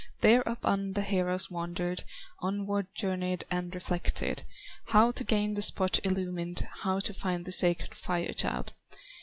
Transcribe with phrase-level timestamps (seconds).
[0.21, 2.05] Thereupon the heroes wandered,
[2.39, 4.41] Onward journeyed and reflected,
[4.87, 8.73] How to gain the spot illumined, How to find the sacred Fire child.